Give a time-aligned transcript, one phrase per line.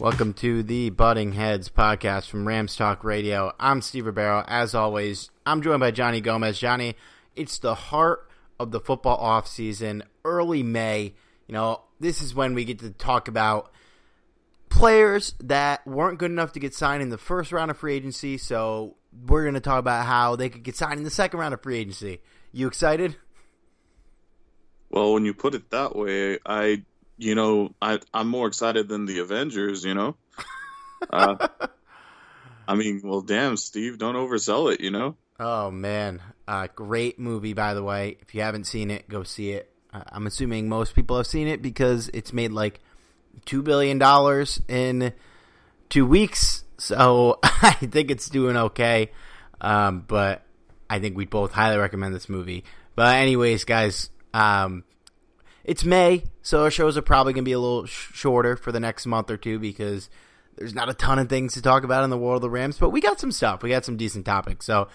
[0.00, 3.52] Welcome to the Butting Heads podcast from Rams Talk Radio.
[3.60, 4.42] I'm Steve Ribeiro.
[4.48, 6.58] As always, I'm joined by Johnny Gomez.
[6.58, 6.96] Johnny,
[7.36, 8.28] it's the heart
[8.58, 11.14] of the football offseason, early May.
[11.46, 13.70] You know, this is when we get to talk about
[14.68, 18.36] players that weren't good enough to get signed in the first round of free agency.
[18.36, 18.96] So
[19.28, 21.62] we're going to talk about how they could get signed in the second round of
[21.62, 22.20] free agency.
[22.50, 23.14] You excited?
[24.90, 26.82] Well, when you put it that way, I
[27.16, 29.84] you know, I I'm more excited than the Avengers.
[29.84, 30.16] You know,
[31.10, 31.48] uh,
[32.66, 34.80] I mean, well, damn, Steve, don't oversell it.
[34.80, 35.16] You know.
[35.38, 38.18] Oh man, uh, great movie by the way.
[38.20, 39.72] If you haven't seen it, go see it.
[39.92, 42.80] Uh, I'm assuming most people have seen it because it's made like
[43.44, 45.12] two billion dollars in
[45.88, 46.64] two weeks.
[46.78, 49.10] So I think it's doing okay.
[49.60, 50.42] Um, but
[50.88, 52.64] I think we both highly recommend this movie.
[52.94, 54.84] But anyways, guys, um,
[55.64, 58.70] it's May, so our shows are probably going to be a little sh- shorter for
[58.70, 60.10] the next month or two because
[60.56, 62.78] there's not a ton of things to talk about in the world of the Rams,
[62.78, 63.62] but we got some stuff.
[63.62, 64.66] We got some decent topics.
[64.66, 64.88] So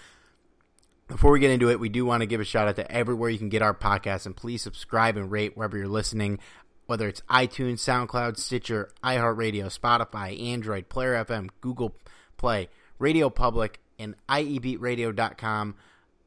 [1.08, 3.30] before we get into it, we do want to give a shout out to everywhere
[3.30, 6.38] you can get our podcast, and please subscribe and rate wherever you're listening,
[6.86, 11.96] whether it's iTunes, SoundCloud, Stitcher, iHeartRadio, Spotify, Android, Player FM, Google
[12.36, 15.74] Play, Radio Public, and IEBeatRadio.com,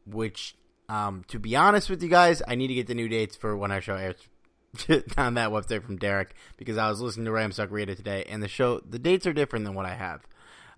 [0.06, 0.56] which
[0.90, 3.56] um, to be honest with you guys, I need to get the new dates for
[3.56, 4.18] when our show airs
[5.18, 8.42] on that website from Derek because I was listening to Rams Talk Radio today, and
[8.42, 10.26] the show the dates are different than what I have.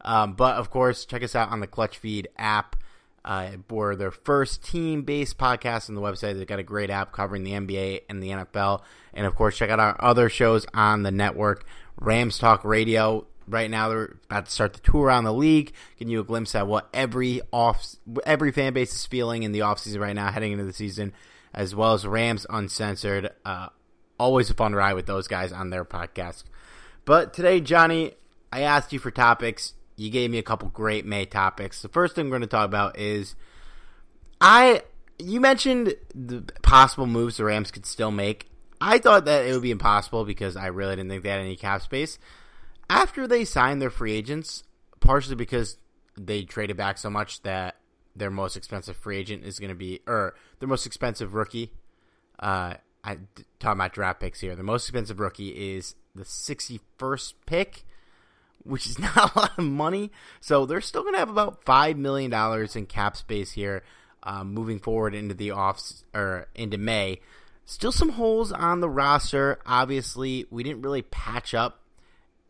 [0.02, 2.76] Um, but of course, check us out on the Clutch Feed app.
[3.24, 7.44] Uh, for their first team-based podcast on the website, they've got a great app covering
[7.44, 8.84] the NBA and the NFL.
[9.16, 11.66] And of course, check out our other shows on the network.
[12.00, 13.26] Rams Talk Radio.
[13.48, 16.54] Right now, they're about to start the tour around the league, giving you a glimpse
[16.54, 17.96] at what every off
[18.28, 21.12] every fan base is feeling in the offseason right now, heading into the season,
[21.52, 23.32] as well as Rams Uncensored.
[23.44, 23.70] Uh,
[24.18, 26.44] always a fun ride with those guys on their podcast.
[27.06, 28.14] But today, Johnny,
[28.52, 29.74] I asked you for topics.
[29.96, 31.82] you gave me a couple great May topics.
[31.82, 33.36] The first thing we're going to talk about is
[34.42, 34.82] I.
[35.18, 38.50] You mentioned the possible moves the Rams could still make.
[38.82, 41.56] I thought that it would be impossible because I really didn't think they had any
[41.56, 42.20] cap space.
[42.90, 44.64] After they signed their free agents,
[45.00, 45.78] partially because
[46.18, 47.78] they traded back so much that
[48.14, 51.72] their most expensive free agent is going to be, or their most expensive rookie.
[52.38, 53.18] Uh, I
[53.60, 54.56] talking about draft picks here.
[54.56, 57.86] The most expensive rookie is the 61st pick
[58.66, 60.12] which is not a lot of money.
[60.42, 63.84] So they're still going to have about five million dollars in cap space here,
[64.24, 65.82] um, moving forward into the off
[66.14, 67.22] or into May.
[67.66, 69.60] Still some holes on the roster.
[69.66, 71.82] Obviously, we didn't really patch up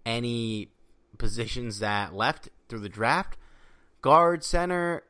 [0.05, 0.69] any
[1.17, 3.37] positions that left through the draft.
[4.01, 5.03] Guard, center,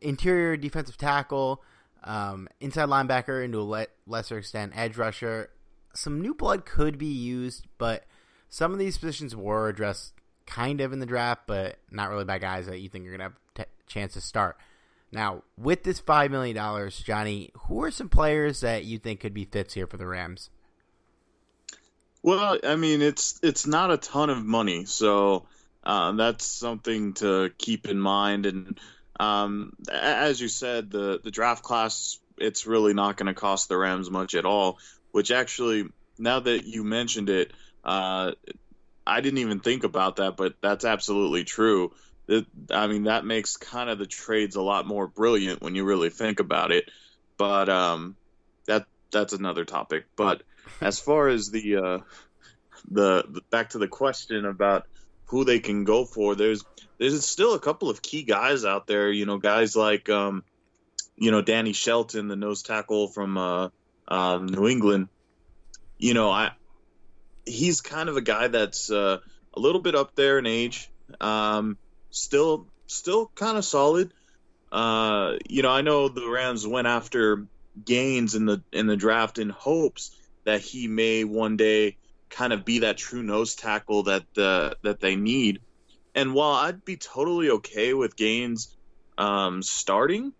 [0.00, 1.62] interior defensive tackle,
[2.04, 5.50] um, inside linebacker, into a le- lesser extent, edge rusher.
[5.94, 8.04] Some new blood could be used, but
[8.48, 10.12] some of these positions were addressed
[10.46, 13.30] kind of in the draft, but not really by guys that you think you're going
[13.30, 14.56] to have a t- chance to start.
[15.12, 19.44] Now, with this $5 million, Johnny, who are some players that you think could be
[19.44, 20.50] fits here for the Rams?
[22.22, 25.44] Well, I mean, it's it's not a ton of money, so
[25.84, 28.46] uh, that's something to keep in mind.
[28.46, 28.80] And
[29.20, 33.76] um, as you said, the the draft class it's really not going to cost the
[33.76, 34.78] Rams much at all.
[35.12, 35.88] Which actually,
[36.18, 37.52] now that you mentioned it,
[37.84, 38.32] uh,
[39.06, 41.92] I didn't even think about that, but that's absolutely true.
[42.26, 45.84] It, I mean, that makes kind of the trades a lot more brilliant when you
[45.84, 46.90] really think about it.
[47.36, 48.16] But um,
[48.66, 50.06] that that's another topic.
[50.16, 50.42] But
[50.80, 51.98] as far as the, uh,
[52.90, 54.86] the the back to the question about
[55.26, 56.64] who they can go for, there's
[56.98, 59.10] there's still a couple of key guys out there.
[59.10, 60.44] You know, guys like um,
[61.16, 63.68] you know Danny Shelton, the nose tackle from uh,
[64.08, 65.08] um, New England.
[65.98, 66.52] You know, I
[67.46, 69.18] he's kind of a guy that's uh,
[69.52, 70.90] a little bit up there in age,
[71.20, 71.78] um,
[72.10, 74.12] still still kind of solid.
[74.70, 77.46] Uh, you know, I know the Rams went after
[77.84, 81.96] Gaines in the in the draft in hopes that he may one day
[82.30, 85.60] kind of be that true nose tackle that uh, that they need.
[86.14, 88.76] And while I'd be totally okay with Gaines
[89.18, 90.32] um, starting,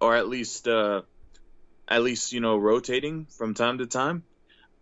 [0.00, 1.02] or at least uh,
[1.88, 4.24] at least you know rotating from time to time,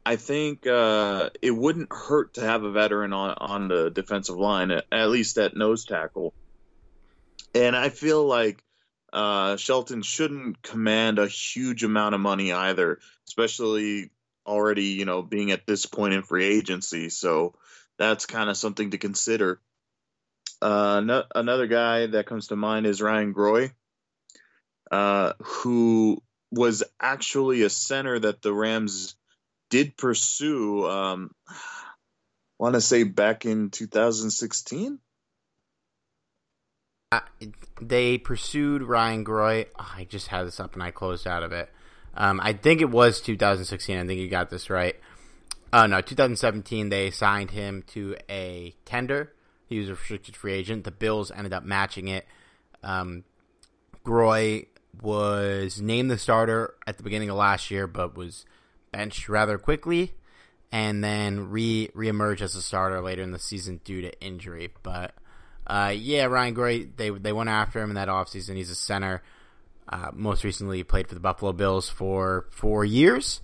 [0.05, 4.71] I think uh, it wouldn't hurt to have a veteran on on the defensive line,
[4.71, 6.33] at, least at nose tackle.
[7.55, 8.63] And I feel like
[9.13, 14.11] uh, Shelton shouldn't command a huge amount of money either, especially
[14.47, 17.09] already you know being at this point in free agency.
[17.09, 17.55] So
[17.99, 19.61] that's kind of something to consider.
[20.63, 23.73] Uh, no, another guy that comes to mind is Ryan Groy,
[24.91, 29.15] uh, who was actually a center that the Rams
[29.71, 30.87] did pursue.
[30.87, 31.31] Um,
[32.59, 34.99] want to say back in 2016.
[37.13, 37.21] Uh,
[37.81, 39.67] they pursued Ryan Groy.
[39.79, 41.71] Oh, I just had this up and I closed out of it.
[42.15, 43.99] Um, I think it was 2016.
[43.99, 44.97] I think you got this right.
[45.73, 46.89] Oh no, 2017.
[46.89, 49.33] They signed him to a tender.
[49.67, 50.85] He was a restricted free agent.
[50.85, 52.27] The Bills ended up matching it.
[52.83, 53.25] Um,
[54.05, 54.67] Groy
[55.01, 58.45] was named the starter at the beginning of last year, but was
[58.91, 60.15] benched rather quickly,
[60.73, 64.73] and then re reemerge as a starter later in the season due to injury.
[64.83, 65.15] But
[65.67, 68.57] uh, yeah, Ryan Groy, they they went after him in that offseason.
[68.57, 69.23] He's a center.
[69.91, 73.41] Uh, most recently, played for the Buffalo Bills for four years.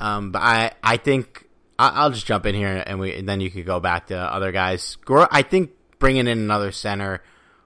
[0.00, 1.46] Um, but I I think
[1.78, 4.18] I, will just jump in here and we and then you could go back to
[4.18, 4.96] other guys.
[5.08, 7.22] I think bringing in another center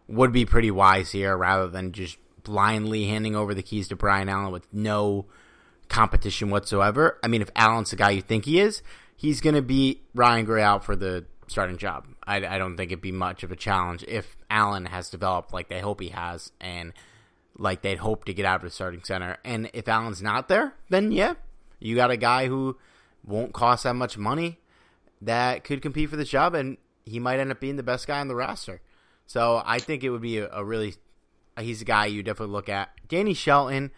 [0.09, 4.29] would be pretty wise here, rather than just blindly handing over the keys to Brian
[4.29, 5.27] Allen with no
[5.89, 7.19] competition whatsoever.
[7.23, 8.83] I mean, if Allen's the guy you think he is,
[9.17, 12.07] he's going to beat Ryan Groy out for the starting job.
[12.27, 15.69] I, I, don't think it'd be much of a challenge if Allen has developed like
[15.69, 16.93] they hope he has and
[17.59, 19.37] like they'd hope to get out of the starting center.
[19.45, 21.35] And if Allen's not there, then yeah,
[21.79, 22.79] you got a guy who
[23.25, 24.59] won't cost that much money
[25.21, 28.21] that could compete for the job, and he might end up being the best guy
[28.21, 28.81] on the roster.
[29.27, 30.95] So I think it would be a, a really
[31.59, 32.91] he's a guy you definitely look at.
[33.09, 33.91] Danny Shelton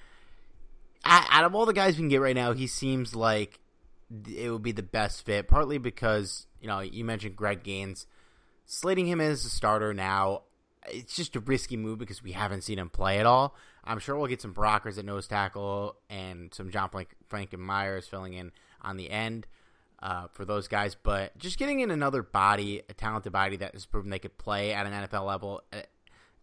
[1.04, 3.60] out of all the guys we can get right now, he seems like
[4.28, 5.48] it would be the best fit.
[5.48, 8.06] Partly because you know you mentioned Greg Gaines,
[8.66, 10.42] slating him as a starter now.
[10.88, 13.54] It's just a risky move because we haven't seen him play at all.
[13.84, 16.90] I'm sure we'll get some Brockers at nose tackle and some John
[17.28, 19.46] Franklin-Myers filling in on the end
[20.02, 20.96] uh, for those guys.
[21.00, 24.72] But just getting in another body, a talented body that has proven they could play
[24.72, 25.88] at an NFL level, at,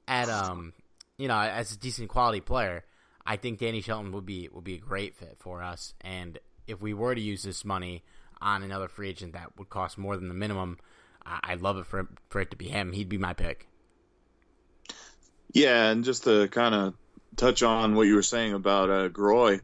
[0.08, 0.74] at um,
[1.18, 2.84] you know, as a decent quality player
[3.28, 5.94] I think Danny Shelton would be would be a great fit for us.
[6.00, 8.04] And if we were to use this money
[8.42, 10.80] on another free agent that would cost more than the minimum,
[11.26, 12.94] I- would love it for for it to be him.
[12.94, 13.68] He'd be my pick.
[15.54, 16.94] Yeah, and just to kind of
[17.36, 19.62] touch on what you were saying about uh, Groy,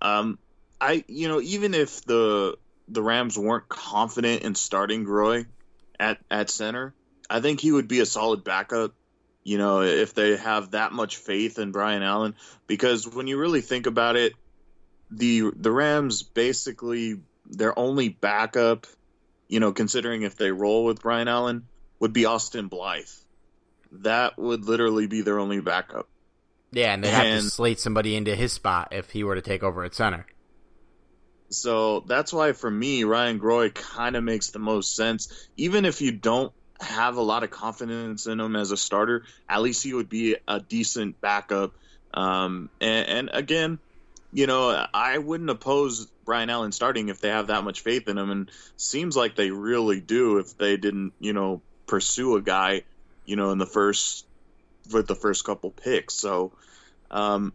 [0.00, 0.38] um,
[0.80, 2.56] I you know even if the
[2.88, 5.46] the Rams weren't confident in starting Groy
[5.98, 6.94] at at center,
[7.28, 8.94] I think he would be a solid backup.
[9.44, 12.34] You know, if they have that much faith in Brian Allen,
[12.66, 14.34] because when you really think about it,
[15.10, 18.86] the the Rams basically their only backup,
[19.48, 21.66] you know, considering if they roll with Brian Allen,
[21.98, 23.08] would be Austin Blythe.
[23.92, 26.08] That would literally be their only backup.
[26.70, 29.62] Yeah, and they have to slate somebody into his spot if he were to take
[29.62, 30.26] over at center.
[31.50, 35.48] So that's why for me, Ryan Groy kind of makes the most sense.
[35.56, 39.62] Even if you don't have a lot of confidence in him as a starter, at
[39.62, 41.72] least he would be a decent backup.
[42.12, 43.78] Um, and, and again,
[44.32, 48.18] you know, I wouldn't oppose Brian Allen starting if they have that much faith in
[48.18, 50.38] him, and seems like they really do.
[50.38, 52.82] If they didn't, you know, pursue a guy,
[53.28, 54.26] you know, in the first
[54.90, 56.14] with the first couple picks.
[56.14, 56.52] So,
[57.10, 57.52] um,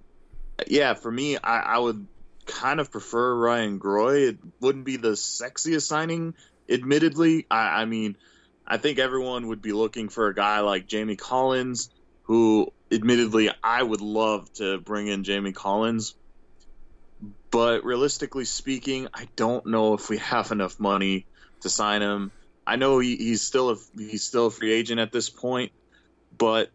[0.68, 2.08] yeah, for me, I, I would
[2.46, 4.30] kind of prefer Ryan Groy.
[4.30, 6.36] It wouldn't be the sexiest signing,
[6.70, 7.48] admittedly.
[7.50, 8.18] I, I mean,
[8.68, 11.90] I think everyone would be looking for a guy like Jamie Collins,
[12.24, 16.14] who, admittedly, I would love to bring in Jamie Collins.
[17.50, 21.26] But realistically speaking, I don't know if we have enough money
[21.62, 22.32] to sign him.
[22.66, 25.72] I know he, he's still a he's still a free agent at this point,
[26.38, 26.72] but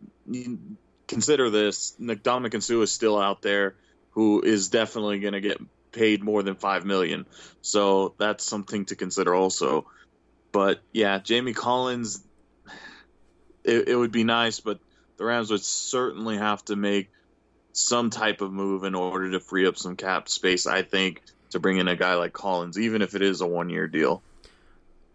[1.06, 3.74] consider this: Ndamukong Suh is still out there
[4.10, 5.58] who is definitely going to get
[5.92, 7.26] paid more than five million.
[7.62, 9.86] So that's something to consider also.
[10.52, 12.22] But yeah, Jamie Collins,
[13.64, 14.80] it, it would be nice, but
[15.16, 17.10] the Rams would certainly have to make
[17.72, 20.66] some type of move in order to free up some cap space.
[20.66, 23.70] I think to bring in a guy like Collins, even if it is a one
[23.70, 24.22] year deal.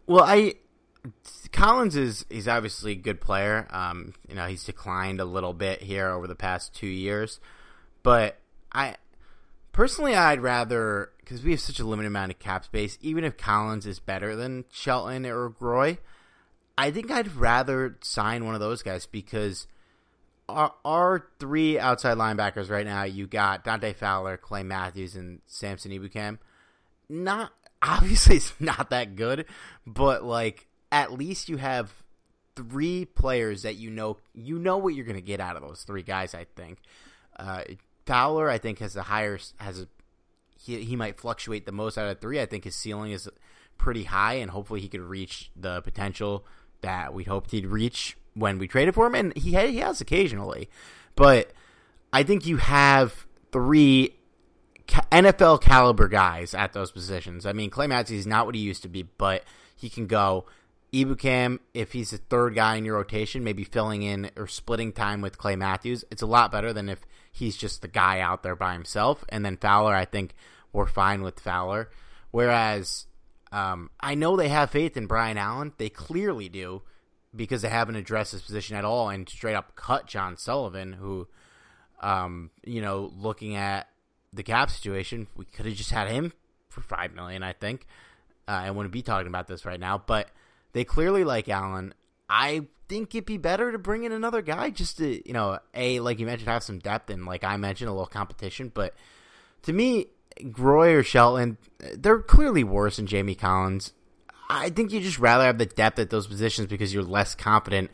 [0.08, 0.56] Well, I
[1.52, 3.68] Collins is he's obviously a good player.
[3.72, 7.40] Um, you know, he's declined a little bit here over the past two years,
[8.04, 8.38] but
[8.72, 8.96] I
[9.72, 12.98] personally I'd rather because we have such a limited amount of cap space.
[13.02, 15.98] Even if Collins is better than Shelton or Groy,
[16.78, 19.68] I think I'd rather sign one of those guys because
[20.50, 23.04] our, our three outside linebackers right now.
[23.04, 26.40] You got Dante Fowler, Clay Matthews, and Samson Ebukam.
[27.10, 29.46] Not obviously it's not that good,
[29.86, 31.92] but like at least you have
[32.56, 35.84] three players that you know you know what you're going to get out of those
[35.84, 36.36] three guys.
[36.36, 36.78] I think
[37.38, 37.64] uh,
[38.06, 39.88] Fowler, I think, has the higher has a
[40.58, 42.40] he he might fluctuate the most out of three.
[42.40, 43.28] I think his ceiling is
[43.78, 46.46] pretty high, and hopefully he could reach the potential
[46.82, 50.70] that we hoped he'd reach when we traded for him, and he he has occasionally,
[51.16, 51.52] but
[52.14, 54.16] I think you have three
[54.88, 57.46] NFL caliber guys at those positions.
[57.48, 59.44] I mean, Clay Matthews is not what he used to be, but
[59.76, 60.46] he can go.
[60.94, 65.22] Ebukam, if he's the third guy in your rotation, maybe filling in or splitting time
[65.22, 67.00] with Clay Matthews, it's a lot better than if
[67.32, 69.26] he's just the guy out there by himself.
[69.30, 70.36] And then Fowler, I think
[70.72, 71.90] we're fine with Fowler.
[72.30, 73.08] Whereas
[73.52, 75.74] um, I know they have faith in Brian Allen.
[75.78, 76.84] They clearly do
[77.36, 81.28] because they haven't addressed his position at all and straight up cut John Sullivan, who,
[82.02, 83.90] um, you know, looking at
[84.32, 86.34] the cap situation, we could have just had him
[86.70, 87.42] for five million.
[87.42, 87.88] I think
[88.48, 90.30] uh, I wouldn't be talking about this right now, but
[90.74, 91.94] they clearly like Allen.
[92.30, 96.00] I think it'd be better to bring in another guy just to, you know, a
[96.00, 98.72] like you mentioned, have some depth and like I mentioned, a little competition.
[98.74, 98.94] But
[99.64, 100.08] to me,
[100.40, 101.58] Groy or Shelton,
[101.98, 103.94] they're clearly worse than Jamie Collins.
[104.50, 107.92] I think you just rather have the depth at those positions because you're less confident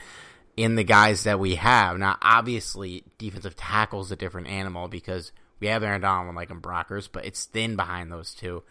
[0.58, 1.98] in the guys that we have.
[1.98, 6.50] Now, obviously, defensive tackle is a different animal because we have Aaron Donald and like
[6.50, 8.64] Brockers, but it's thin behind those two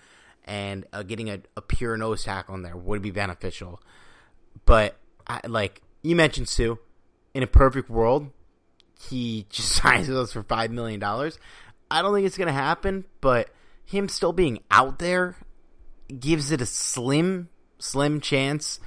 [0.48, 3.80] and uh, getting a, a, pure nose tackle in there would be beneficial.
[4.64, 6.76] But I, like you mentioned, Suh,
[7.34, 8.30] in a perfect world,
[8.98, 11.38] he just signs with us for five million dollars.
[11.90, 13.50] I don't think it's to happen, but
[13.84, 15.36] him still being out there
[16.18, 18.80] gives it a slim, slim chance.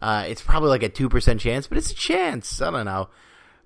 [0.00, 2.62] Uh, it's probably like a two percent chance, but it's a chance.
[2.62, 3.08] I don't know,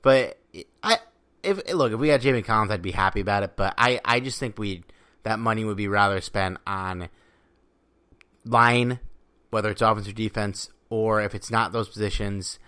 [0.00, 0.38] but
[0.82, 0.98] I
[1.42, 3.56] if look if we got Jamie Collins, I'd be happy about it.
[3.56, 4.84] But I I just think we
[5.24, 7.08] that money would be rather spent on
[8.44, 9.00] line,
[9.50, 12.58] whether it's offense or defense, or if it's not those positions,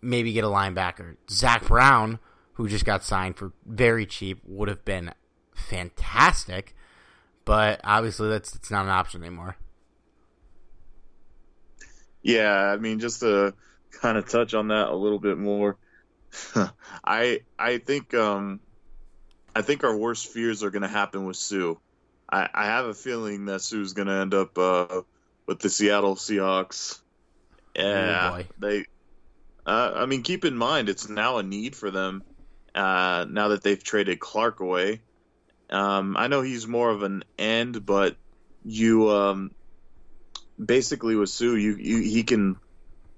[0.00, 1.16] maybe get a linebacker.
[1.30, 2.18] Zach Brown,
[2.54, 5.12] who just got signed for very cheap, would have been
[5.54, 6.74] fantastic,
[7.44, 9.56] but obviously that's it's not an option anymore.
[12.22, 13.54] Yeah, I mean, just to
[13.90, 15.76] kind of touch on that a little bit more,
[17.04, 18.60] I I think um,
[19.54, 21.74] I think our worst fears are going to happen with Suh.
[22.30, 25.02] I, I have a feeling that Suh's going to end up uh,
[25.52, 26.98] with the Seattle Seahawks
[27.74, 28.46] Yeah, boy.
[28.58, 28.86] they.
[29.66, 32.22] Uh, I mean, keep in mind it's now a need for them.
[32.74, 35.02] Uh, now that they've traded Clark away,
[35.68, 38.16] um, I know he's more of an end, but
[38.64, 39.50] you um,
[40.64, 42.56] basically with Suh, you, you he can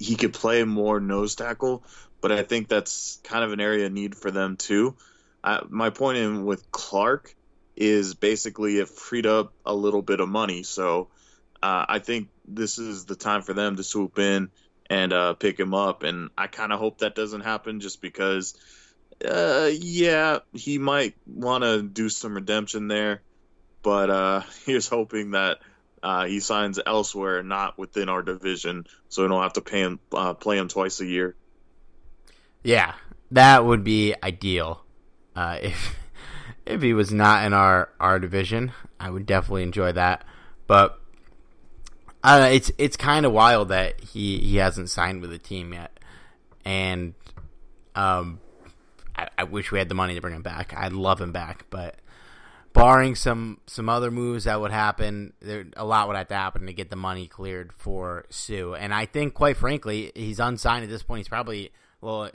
[0.00, 1.84] he could play more nose tackle,
[2.20, 4.96] but I think that's kind of an area of need for them too.
[5.44, 7.32] I, my point in with Clark
[7.76, 11.10] is basically it freed up a little bit of money, so
[11.64, 14.50] uh, I think this is the time for them to swoop in
[14.90, 18.54] and uh, pick him up, and I kind of hope that doesn't happen just because.
[19.26, 23.22] Uh, yeah, he might want to do some redemption there,
[23.82, 25.60] but uh, here's hoping that
[26.02, 30.00] uh, he signs elsewhere, not within our division, so we don't have to pay him
[30.12, 31.34] uh, play him twice a year.
[32.62, 32.92] Yeah,
[33.30, 34.84] that would be ideal.
[35.34, 35.96] Uh, if
[36.66, 40.24] if he was not in our, our division, I would definitely enjoy that.
[40.66, 41.00] But
[42.24, 46.00] uh, it's it's kind of wild that he, he hasn't signed with the team yet,
[46.64, 47.12] and
[47.94, 48.40] um,
[49.14, 50.72] I, I wish we had the money to bring him back.
[50.74, 51.96] I'd love him back, but
[52.72, 56.64] barring some some other moves that would happen, there a lot would have to happen
[56.64, 58.72] to get the money cleared for Suh.
[58.72, 61.18] And I think, quite frankly, he's unsigned at this point.
[61.18, 62.30] He's probably well.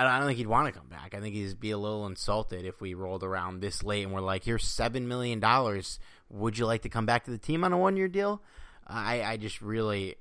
[0.00, 1.14] I don't think he'd want to come back.
[1.14, 4.20] I think he'd be a little insulted if we rolled around this late and we're
[4.20, 6.00] like, "Here's seven million dollars.
[6.28, 8.42] Would you like to come back to the team on a one year deal?"
[8.92, 10.16] I I just really,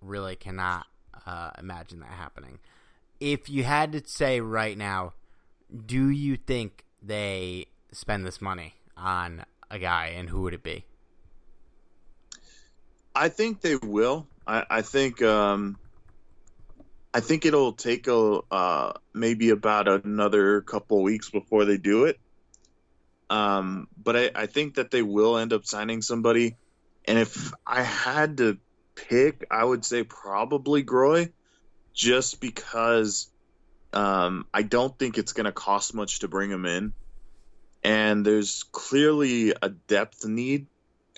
[0.00, 0.86] really cannot
[1.26, 2.58] uh, imagine that happening.
[3.20, 5.14] If you had to say right now,
[5.86, 10.84] do you think they spend this money on a guy, and who would it be?
[13.14, 14.26] I think they will.
[14.46, 15.78] I, I think um,
[17.12, 22.18] I think it'll take a uh, maybe about another couple weeks before they do it.
[23.30, 26.56] Um, but I, I think that they will end up signing somebody.
[27.06, 28.58] And if I had to
[28.94, 31.32] pick, I would say probably Groy,
[31.92, 33.28] just because
[33.92, 36.92] um, I don't think it's going to cost much to bring him in.
[37.82, 40.66] And there's clearly a depth need.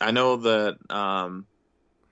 [0.00, 1.46] I know that um,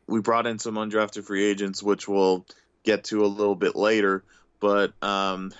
[0.06, 2.46] we brought in some undrafted free agents, which we'll
[2.84, 4.24] get to a little bit later,
[4.60, 5.52] but um,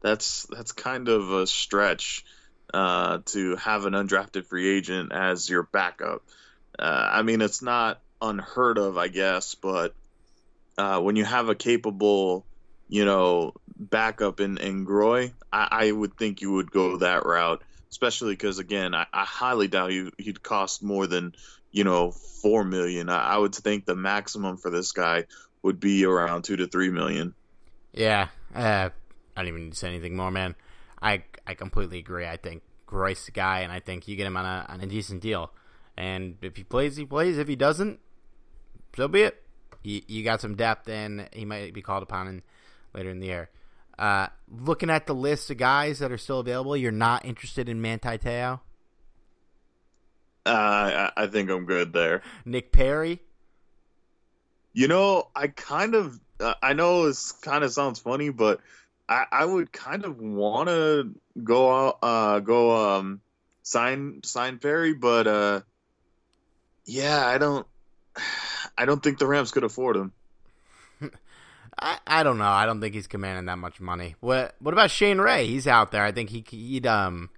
[0.00, 2.24] that's that's kind of a stretch
[2.72, 6.22] uh, to have an undrafted free agent as your backup.
[6.78, 9.94] Uh, I mean, it's not unheard of, I guess, but
[10.78, 12.44] uh, when you have a capable,
[12.88, 17.62] you know, backup in, in Groy, I, I would think you would go that route,
[17.90, 21.34] especially because, again, I, I highly doubt you, he'd cost more than,
[21.72, 23.08] you know, four million.
[23.08, 25.24] I, I would think the maximum for this guy
[25.62, 27.34] would be around two to three million.
[27.92, 28.90] Yeah, uh,
[29.36, 30.54] I don't even need to say anything more, man.
[31.02, 32.26] I I completely agree.
[32.26, 34.86] I think Groy's the guy, and I think you get him on a on a
[34.86, 35.52] decent deal.
[36.00, 37.36] And if he plays, he plays.
[37.36, 38.00] If he doesn't,
[38.96, 39.42] so be it.
[39.82, 42.42] You, you got some depth, and he might be called upon in,
[42.94, 43.50] later in the year.
[43.98, 47.82] Uh, looking at the list of guys that are still available, you're not interested in
[47.82, 48.60] Manti Te'o?
[50.46, 52.22] Uh, I, think I'm good there.
[52.46, 53.20] Nick Perry?
[54.72, 58.60] You know, I kind of, uh, I know this kind of sounds funny, but
[59.06, 63.20] I, I would kind of want to go out, uh, go um,
[63.62, 65.60] sign sign Perry, but uh,
[66.84, 67.66] yeah, I don't,
[68.76, 70.12] I don't think the Rams could afford him.
[71.78, 72.44] I, I don't know.
[72.44, 74.16] I don't think he's commanding that much money.
[74.20, 75.46] What What about Shane Ray?
[75.46, 76.04] He's out there.
[76.04, 77.30] I think he he'd um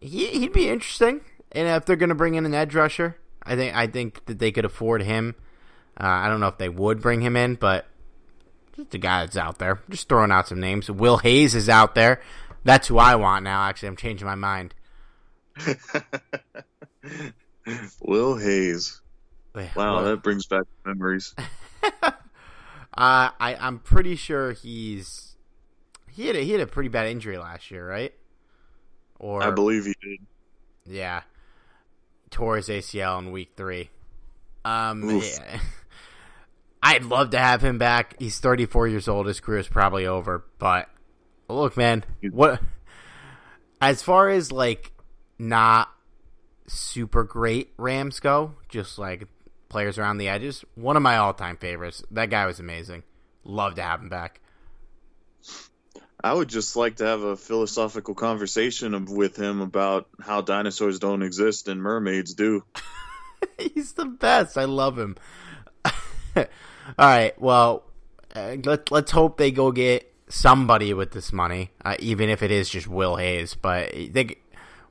[0.00, 1.20] he he'd be interesting.
[1.52, 4.38] And if they're going to bring in an edge rusher, I think I think that
[4.38, 5.34] they could afford him.
[6.00, 7.86] Uh, I don't know if they would bring him in, but
[8.76, 9.80] just a guy that's out there.
[9.88, 10.90] Just throwing out some names.
[10.90, 12.20] Will Hayes is out there.
[12.64, 13.62] That's who I want now.
[13.62, 14.74] Actually, I'm changing my mind.
[18.00, 19.00] Will Hayes.
[19.54, 20.02] Wait, Wow, what?
[20.02, 21.34] that brings back memories.
[22.02, 22.10] uh,
[22.94, 25.36] I I'm pretty sure he's
[26.10, 28.12] he had a, he had a pretty bad injury last year, right?
[29.18, 30.20] Or I believe he did.
[30.86, 31.22] yeah,
[32.30, 33.90] tore his ACL in week three.
[34.64, 35.60] Um, yeah.
[36.82, 38.14] I'd love to have him back.
[38.20, 39.26] He's 34 years old.
[39.26, 40.44] His career is probably over.
[40.58, 40.88] But
[41.48, 42.60] look, man, what
[43.80, 44.92] as far as like
[45.38, 45.88] not
[46.68, 49.26] super great Rams go, just like
[49.68, 52.02] players around the edges, one of my all-time favorites.
[52.10, 53.02] That guy was amazing.
[53.44, 54.40] Love to have him back.
[56.22, 61.22] I would just like to have a philosophical conversation with him about how dinosaurs don't
[61.22, 62.64] exist and mermaids do.
[63.58, 64.58] He's the best.
[64.58, 65.16] I love him.
[65.84, 66.44] All
[66.98, 67.40] right.
[67.40, 67.84] Well,
[68.34, 72.50] uh, let let's hope they go get somebody with this money, uh, even if it
[72.50, 73.54] is just Will Hayes.
[73.54, 74.38] But they,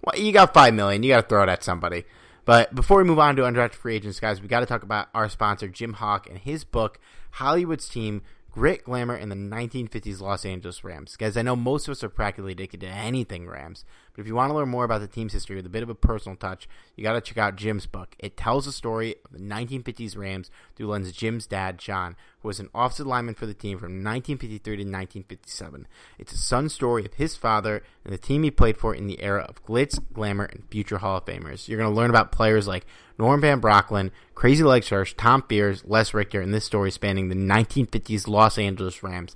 [0.08, 1.04] well, you got five million.
[1.04, 2.06] You got to throw it at somebody.
[2.46, 5.10] But before we move on to undrafted free agents, guys, we got to talk about
[5.13, 6.98] our sponsor, Jim Hawk, and his book,
[7.32, 11.17] Hollywood's team grit, glamour, and the 1950s Los Angeles Rams.
[11.17, 13.84] Guys, I know most of us are practically addicted to anything Rams,
[14.17, 15.89] but if you want to learn more about the team's history with a bit of
[15.89, 18.15] a personal touch, you got to check out Jim's book.
[18.17, 22.60] It tells the story of the 1950s Rams through lens Jim's dad, John, who was
[22.60, 25.88] an offensive lineman for the team from 1953 to 1957.
[26.17, 29.21] It's a son story of his father and the team he played for in the
[29.21, 31.67] era of glitz, glamour, and future Hall of Famers.
[31.67, 32.88] You're going to learn about players like
[33.19, 37.36] Norm Van Brocklin, Crazy Legs Hirsch, Tom Fears, Les Richter, and this story spanning the
[37.36, 39.36] 1950s Los Angeles Rams.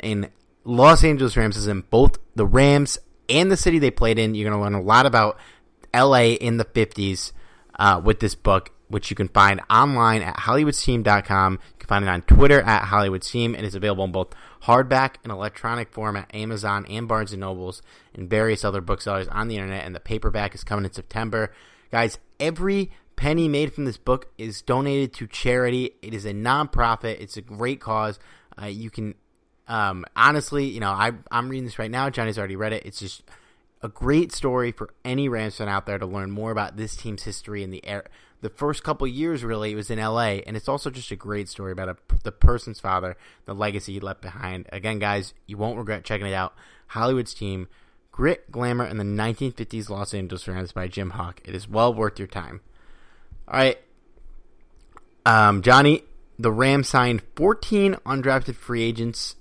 [0.00, 0.30] And
[0.64, 4.34] Los Angeles Rams is in both the Rams and the city they played in.
[4.34, 5.38] You're going to learn a lot about
[5.94, 7.32] LA in the 50s
[7.78, 11.52] uh, with this book, which you can find online at HollywoodSteam.com.
[11.54, 13.56] You can find it on Twitter at HollywoodSteam.
[13.56, 17.82] and it's available in both hardback and electronic form at Amazon and Barnes & Nobles
[18.14, 21.52] and various other booksellers on the internet, and the paperback is coming in September.
[21.90, 25.92] Guys, every penny made from this book is donated to charity.
[26.02, 27.20] It is a nonprofit.
[27.20, 28.18] It's a great cause.
[28.60, 29.14] Uh, you can
[29.68, 32.10] um, honestly, you know, I, I'm reading this right now.
[32.10, 32.84] Johnny's already read it.
[32.86, 33.22] It's just
[33.82, 37.24] a great story for any Rams fan out there to learn more about this team's
[37.24, 38.04] history in the air.
[38.42, 41.48] The first couple years, really, it was in L.A., and it's also just a great
[41.48, 44.66] story about a, the person's father, the legacy he left behind.
[44.72, 46.54] Again, guys, you won't regret checking it out.
[46.88, 47.68] Hollywood's team,
[48.12, 51.40] Grit, Glamour, and the 1950s Los Angeles Rams by Jim Hawk.
[51.44, 52.60] It is well worth your time.
[53.48, 53.78] All right,
[55.24, 56.02] um, Johnny,
[56.38, 59.34] the Rams signed 14 undrafted free agents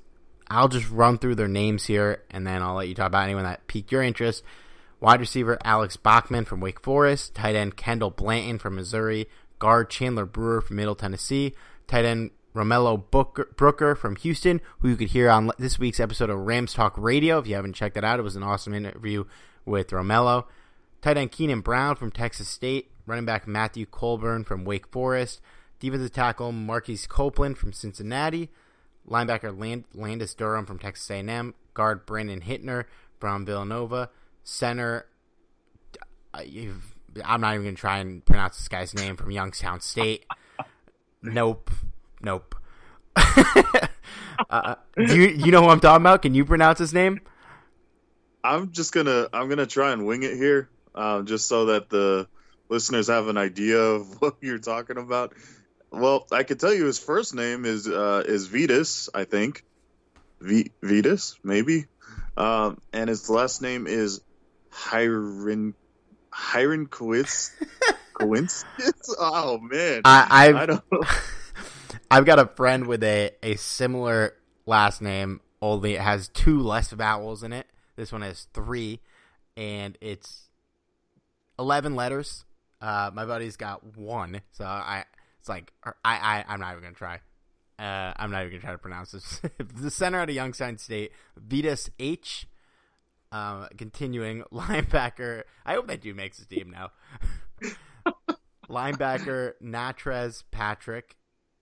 [0.56, 3.44] I'll just run through their names here, and then I'll let you talk about anyone
[3.44, 4.42] that piqued your interest.
[5.02, 9.28] Wide receiver Alex Bachman from Wake Forest, tight end Kendall Blanton from Missouri,
[9.60, 11.54] guard Chandler Brewer from Middle Tennessee,
[11.88, 16.30] tight end Romello Booker, Brooker from Houston, who you could hear on this week's episode
[16.30, 17.38] of Rams Talk Radio.
[17.40, 19.26] If you haven't checked that out, it was an awesome interview
[19.66, 20.46] with Romello.
[21.02, 25.42] Tight end Keenan Brown from Texas State, running back Matthew Colburn from Wake Forest,
[25.82, 28.50] defensive tackle Marquise Copeland from Cincinnati,
[29.10, 32.86] linebacker Land- Landis Durham from Texas A&M, guard Brandon Hitner
[33.20, 34.10] from Villanova,
[34.44, 35.08] center.
[36.34, 36.42] Uh,
[37.24, 40.26] I'm not even going to try and pronounce this guy's name from Youngstown State.
[41.22, 41.72] nope,
[42.22, 42.56] nope.
[44.50, 46.22] uh, do you you know who I'm talking about?
[46.22, 47.22] Can you pronounce his name?
[48.44, 52.28] I'm just gonna I'm gonna try and wing it here, uh, just so that the
[52.70, 55.34] listeners have an idea of what you're talking about.
[55.92, 59.64] Well, I could tell you his first name is uh, is Vitas, I think.
[60.42, 61.86] V- Vitas, maybe.
[62.38, 64.22] Um, and his last name is
[64.70, 65.74] Hiron
[66.32, 67.52] Hiron Coinc-
[68.14, 69.16] Coincidence.
[69.18, 70.84] Oh man, I I've, I don't.
[72.12, 74.34] I've got a friend with a a similar
[74.66, 77.68] last name, only it has two less vowels in it.
[77.96, 79.00] This one has three,
[79.56, 80.50] and it's
[81.58, 82.44] eleven letters.
[82.82, 85.06] Uh, my buddy's got one, so I
[85.46, 87.20] it's like I, I I'm not even gonna try.
[87.78, 89.42] Uh, I'm not even gonna try to pronounce this.
[89.76, 92.48] the center out of Youngstown State, Vitas H.
[93.32, 95.44] Uh, continuing linebacker.
[95.64, 96.90] I hope that dude makes his team now.
[98.70, 101.16] linebacker Natrez Patrick.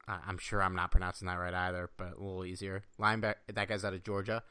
[0.08, 2.84] Uh, I'm sure I'm not pronouncing that right either, but a little easier.
[2.98, 3.36] Linebacker.
[3.54, 4.44] That guy's out of Georgia.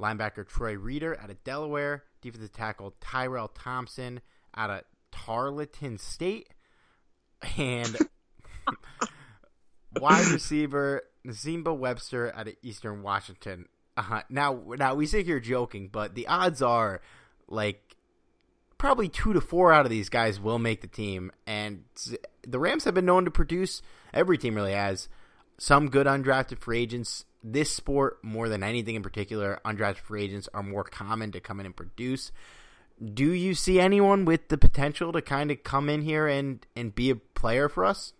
[0.00, 2.02] Linebacker Troy Reeder out of Delaware.
[2.22, 4.20] Defensive tackle Tyrell Thompson
[4.56, 6.48] out of Tarleton State.
[7.56, 7.96] And
[10.00, 13.66] Wide receiver Nsimba Webster out of Eastern Washington.
[13.96, 17.00] Uh, now, now we sit here joking, but the odds are
[17.48, 17.96] like
[18.78, 21.30] probably two to four out of these guys will make the team.
[21.46, 21.84] And
[22.46, 23.82] the Rams have been known to produce.
[24.14, 25.08] Every team really has
[25.58, 27.26] some good undrafted free agents.
[27.44, 31.60] This sport, more than anything in particular, undrafted free agents are more common to come
[31.60, 32.32] in and produce.
[33.02, 36.94] Do you see anyone with the potential to kind of come in here and, and
[36.94, 38.14] be a player for us?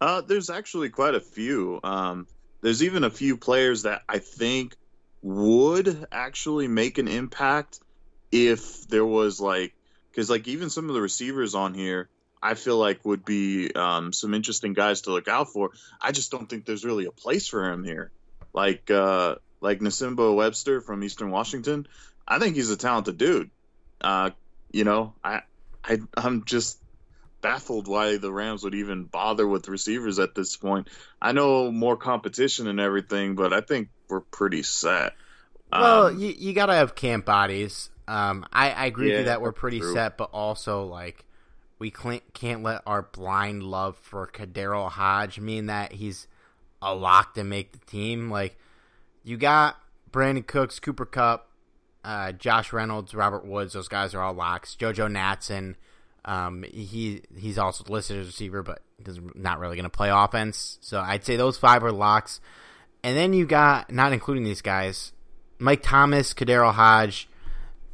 [0.00, 1.80] Uh, there's actually quite a few.
[1.82, 2.26] Um,
[2.60, 4.76] there's even a few players that I think
[5.22, 7.80] would actually make an impact
[8.30, 9.74] if there was like,
[10.10, 12.08] because like even some of the receivers on here,
[12.40, 15.70] I feel like would be um, some interesting guys to look out for.
[16.00, 18.12] I just don't think there's really a place for him here.
[18.52, 21.86] Like uh, like Nsimba Webster from Eastern Washington,
[22.26, 23.50] I think he's a talented dude.
[24.00, 24.30] Uh,
[24.70, 25.42] you know, I
[25.84, 26.78] I I'm just
[27.40, 30.88] baffled why the Rams would even bother with receivers at this point.
[31.20, 35.14] I know more competition and everything, but I think we're pretty set.
[35.72, 37.90] Well, um, you, you got to have camp bodies.
[38.06, 39.92] Um, I, I agree yeah, with you that we're pretty true.
[39.92, 41.26] set, but also like
[41.78, 46.26] we can't let our blind love for KhaDarel Hodge mean that he's
[46.80, 48.30] a lock to make the team.
[48.30, 48.58] Like
[49.22, 49.76] you got
[50.10, 51.50] Brandin Cooks, Cooper Kupp,
[52.02, 53.74] uh, Josh Reynolds, Robert Woods.
[53.74, 54.74] Those guys are all locks.
[54.78, 55.74] JoJo Natson
[56.24, 60.78] Um, he he's also listed as receiver, but he's not really going to play offense.
[60.80, 62.40] So I'd say those five are locks.
[63.02, 65.12] And then you got, not including these guys,
[65.58, 67.28] Mike Thomas, KhaDarel Hodge.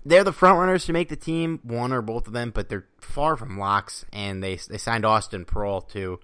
[0.07, 2.87] They're the front runners to make the team, one or both of them, but they're
[3.01, 4.05] far from locks.
[4.13, 6.21] And they they signed Austin Proehl too,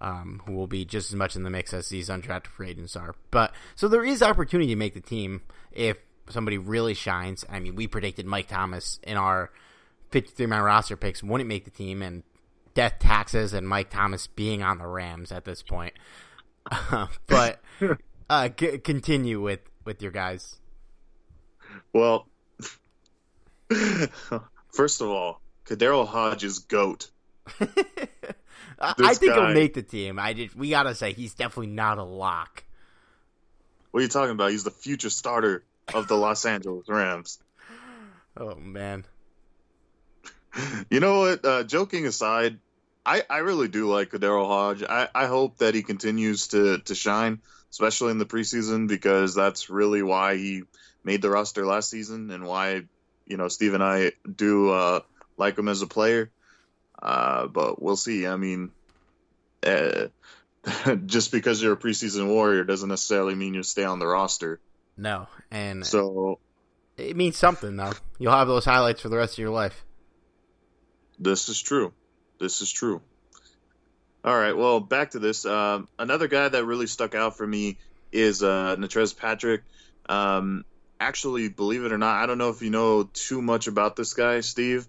[0.00, 2.96] um, who will be just as much in the mix as these undrafted free agents
[2.96, 3.14] are.
[3.30, 7.44] But so there is opportunity to make the team if somebody really shines.
[7.48, 9.50] I mean, we predicted Mike Thomas in our
[10.12, 12.22] 53 man roster picks wouldn't make the team, and
[12.74, 15.94] death taxes and Mike Thomas being on the Rams at this point.
[16.70, 17.60] Uh, but
[18.30, 20.60] uh, c- continue with with your guys.
[21.92, 22.28] Well,
[24.72, 27.10] first of all, KhaDarel Hodge is goat.
[28.78, 30.18] I think guy, he'll make the team.
[30.18, 30.54] I did.
[30.54, 32.64] We gotta say he's definitely not a lock.
[33.90, 34.50] What are you talking about?
[34.50, 37.38] He's the future starter of the Los Angeles Rams.
[38.36, 39.04] Oh man.
[40.90, 41.44] You know what?
[41.44, 42.58] Uh, joking aside,
[43.04, 44.82] I, I really do like KhaDarel Hodge.
[44.82, 49.70] I, I hope that he continues to, to shine, especially in the preseason, because that's
[49.70, 50.62] really why he
[51.02, 52.82] made the roster last season and why,
[53.26, 55.00] you know, Steve and I do uh,
[55.36, 56.30] like him as a player.
[57.02, 58.26] Uh, but we'll see.
[58.26, 58.70] I mean,
[59.66, 60.08] uh,
[61.06, 64.60] just because you're a preseason warrior doesn't necessarily mean you stay on the roster.
[64.96, 66.38] No, and so
[66.96, 67.92] it means something though.
[68.18, 69.84] You'll have those highlights for the rest of your life.
[71.18, 71.92] This is true.
[72.38, 73.00] This is true.
[74.24, 74.56] All right.
[74.56, 75.44] Well, back to this.
[75.44, 77.78] Um, another guy that really stuck out for me
[78.12, 79.62] is uh, Natrez Patrick.
[80.08, 80.64] Um,
[81.00, 84.14] actually, believe it or not, I don't know if you know too much about this
[84.14, 84.86] guy, Steve,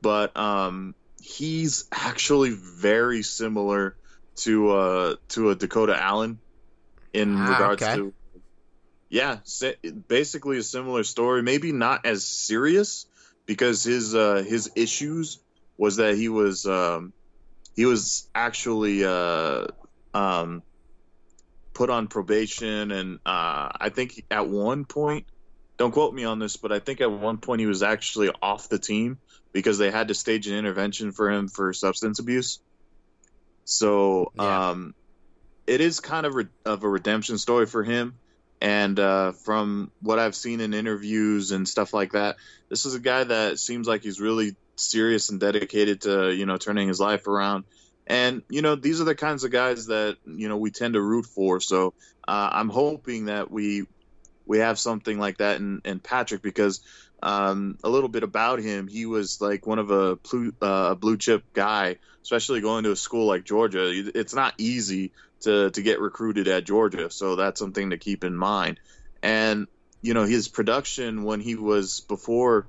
[0.00, 3.96] but um, he's actually very similar
[4.36, 6.38] to uh, to a Dakota Allen
[7.12, 7.96] in ah, regards okay.
[7.96, 8.14] to
[9.10, 9.38] yeah,
[10.06, 11.42] basically a similar story.
[11.42, 13.06] Maybe not as serious
[13.44, 15.40] because his uh, his issues
[15.80, 17.14] was that he was um,
[17.74, 19.66] he was actually uh,
[20.12, 20.62] um,
[21.72, 25.24] put on probation, and uh, I think at one point,
[25.78, 28.68] don't quote me on this, but I think at one point he was actually off
[28.68, 29.16] the team
[29.54, 32.60] because they had to stage an intervention for him for substance abuse.
[33.64, 34.70] So yeah.
[34.72, 34.94] um,
[35.66, 38.18] it is kind of re- of a redemption story for him.
[38.60, 42.36] And uh, from what I've seen in interviews and stuff like that,
[42.68, 46.56] this is a guy that seems like he's really serious and dedicated to you know
[46.56, 47.64] turning his life around.
[48.06, 51.00] And you know these are the kinds of guys that you know we tend to
[51.00, 51.60] root for.
[51.60, 51.94] So
[52.26, 53.86] uh, I'm hoping that we
[54.46, 56.80] we have something like that in, in Patrick because
[57.22, 61.16] um, a little bit about him, he was like one of a blue, uh, blue
[61.18, 63.90] chip guy, especially going to a school like Georgia.
[64.14, 65.12] It's not easy
[65.42, 68.80] to to get recruited at Georgia, so that's something to keep in mind.
[69.22, 69.66] And
[70.02, 72.66] you know his production when he was before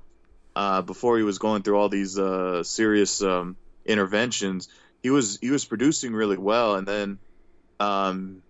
[0.54, 4.68] uh, before he was going through all these uh, serious um, interventions,
[5.02, 7.18] he was he was producing really well, and then
[7.80, 8.42] um,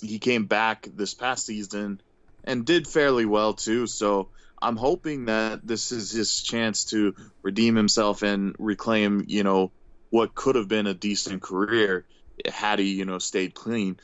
[0.00, 2.00] he came back this past season
[2.44, 3.86] and did fairly well too.
[3.86, 4.28] So
[4.60, 9.70] I'm hoping that this is his chance to redeem himself and reclaim, you know,
[10.10, 12.04] what could have been a decent career
[12.46, 13.98] had he, you know, stayed clean.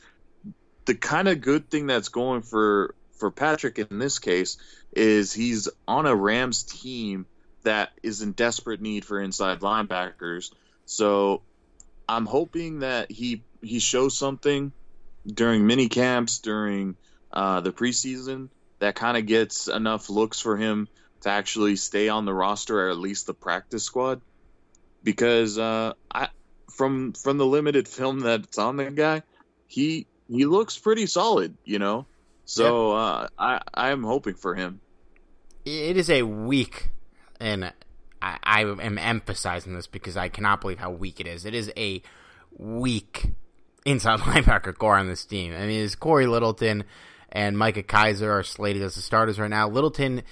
[0.85, 4.57] The kind of good thing that's going for for Patrick in this case
[4.93, 7.25] is he's on a Rams team
[7.63, 10.51] that is in desperate need for inside linebackers.
[10.85, 11.41] So
[12.07, 14.71] I'm hoping that he he shows something
[15.25, 16.95] during mini camps during
[17.31, 20.87] uh, the preseason that kind of gets enough looks for him
[21.21, 24.21] to actually stay on the roster or at least the practice squad.
[25.03, 26.29] Because uh, I
[26.73, 29.23] from from the limited film that's on the guy,
[29.67, 32.05] he he looks pretty solid, you know.
[32.45, 32.97] So yeah.
[32.97, 34.81] uh, I I am hoping for him.
[35.65, 36.89] It is a weak,
[37.39, 37.73] and
[38.21, 41.45] I, I am emphasizing this because I cannot believe how weak it is.
[41.45, 42.01] It is a
[42.57, 43.31] weak
[43.85, 45.53] inside linebacker corps on this team.
[45.53, 46.83] I mean, it's Corey Littleton
[47.31, 49.69] and Micah Kiser are slated as the starters right now.
[49.69, 50.23] Littleton,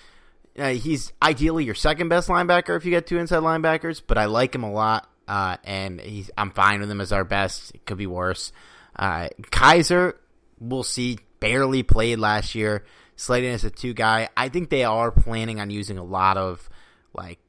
[0.57, 4.25] uh, he's ideally your second best linebacker if you get two inside linebackers, but I
[4.25, 7.75] like him a lot uh, and he's I'm fine with him as our best.
[7.75, 8.51] It could be worse.
[8.95, 10.15] Uh, Kiser,
[10.59, 11.19] we'll see.
[11.39, 12.83] Barely played last year.
[13.15, 14.29] Slated as a two guy.
[14.37, 16.69] I think they are planning on using a lot of
[17.17, 17.39] like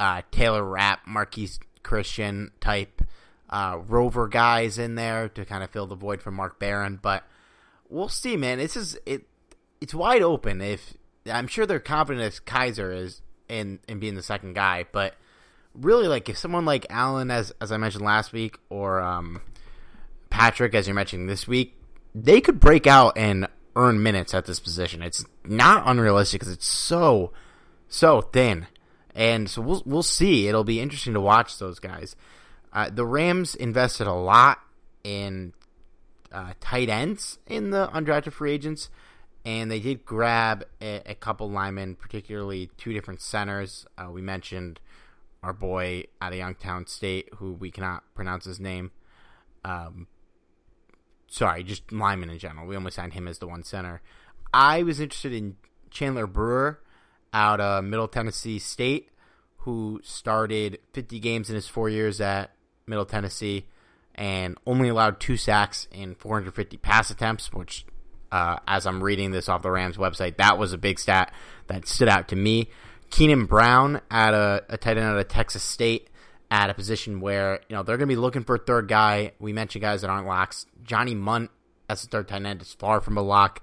[0.00, 3.02] uh, Taylor Rapp, Marquise Christian type
[3.50, 6.98] uh, rover guys in there to kind of fill the void for Mark Barron.
[7.00, 7.24] But
[7.88, 8.58] we'll see, man.
[8.58, 9.26] This is it.
[9.80, 10.60] It's wide open.
[10.60, 10.94] If
[11.30, 15.14] I'm sure they're confident as Kiser is in in being the second guy, but
[15.74, 19.40] really like if someone like Allen, as as I mentioned last week, or um,
[20.30, 21.76] Patrick, as you're mentioning this week,
[22.14, 23.46] they could break out and
[23.76, 25.02] earn minutes at this position.
[25.02, 27.32] It's not unrealistic because it's so
[27.88, 28.66] so thin,
[29.14, 30.48] and so we'll we'll see.
[30.48, 32.16] It'll be interesting to watch those guys.
[32.72, 34.60] Uh, the Rams invested a lot
[35.04, 35.52] in
[36.30, 38.88] uh, tight ends in the undrafted free agents,
[39.44, 43.86] and they did grab a, a couple linemen, particularly two different centers.
[43.98, 44.80] Uh, we mentioned
[45.42, 48.92] our boy out of Youngstown State, who we cannot pronounce his name.
[49.64, 50.06] Um,
[51.26, 52.66] sorry, just lineman in general.
[52.66, 54.00] We only signed him as the one center.
[54.54, 55.56] I was interested in
[55.90, 56.80] Chandler Brewer
[57.32, 59.10] out of Middle Tennessee State,
[59.58, 62.50] who started 50 games in his four years at
[62.86, 63.66] Middle Tennessee
[64.14, 67.86] and only allowed two sacks in 450 pass attempts, which,
[68.30, 71.32] uh, as I'm reading this off the Rams website, that was a big stat
[71.68, 72.68] that stood out to me.
[73.10, 76.08] Keenan Brown at a, a tight end out of Texas State
[76.50, 79.32] at a position where you know they're going to be looking for a third guy.
[79.38, 80.66] We mentioned guys that aren't locks.
[80.82, 81.50] Johnny Mundt
[81.88, 83.62] as a third tight end is far from a lock.